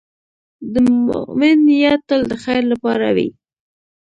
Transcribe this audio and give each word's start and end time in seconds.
د 0.73 0.75
مؤمن 1.07 1.57
نیت 1.67 2.01
تل 2.07 2.21
د 2.31 2.33
خیر 2.43 2.63
لپاره 2.71 3.07
وي. 3.15 3.29